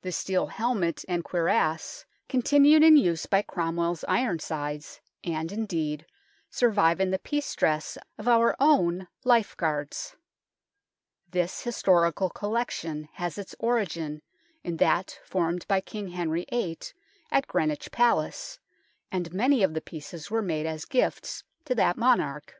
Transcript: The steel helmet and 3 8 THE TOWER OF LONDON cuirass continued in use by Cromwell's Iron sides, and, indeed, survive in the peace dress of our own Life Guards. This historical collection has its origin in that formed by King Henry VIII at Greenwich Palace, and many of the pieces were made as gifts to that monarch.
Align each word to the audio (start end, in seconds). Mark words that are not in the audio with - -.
The 0.00 0.10
steel 0.10 0.46
helmet 0.46 1.04
and 1.06 1.20
3 1.20 1.20
8 1.20 1.20
THE 1.20 1.22
TOWER 1.22 1.48
OF 1.50 1.52
LONDON 1.54 1.58
cuirass 1.60 2.04
continued 2.30 2.82
in 2.82 2.96
use 2.96 3.26
by 3.26 3.42
Cromwell's 3.42 4.04
Iron 4.08 4.38
sides, 4.38 5.02
and, 5.22 5.52
indeed, 5.52 6.06
survive 6.48 6.98
in 6.98 7.10
the 7.10 7.18
peace 7.18 7.54
dress 7.54 7.98
of 8.16 8.26
our 8.26 8.56
own 8.58 9.06
Life 9.22 9.54
Guards. 9.58 10.16
This 11.30 11.60
historical 11.60 12.30
collection 12.30 13.10
has 13.12 13.36
its 13.36 13.54
origin 13.58 14.22
in 14.64 14.78
that 14.78 15.20
formed 15.26 15.68
by 15.68 15.82
King 15.82 16.08
Henry 16.08 16.46
VIII 16.50 16.78
at 17.30 17.46
Greenwich 17.46 17.92
Palace, 17.92 18.58
and 19.12 19.30
many 19.34 19.62
of 19.62 19.74
the 19.74 19.82
pieces 19.82 20.30
were 20.30 20.40
made 20.40 20.64
as 20.64 20.86
gifts 20.86 21.44
to 21.66 21.74
that 21.74 21.98
monarch. 21.98 22.54